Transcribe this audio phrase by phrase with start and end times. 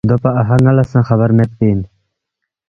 [0.09, 1.79] دوپا اَہا ن٘ا لہ سہ خبر میدپی اِن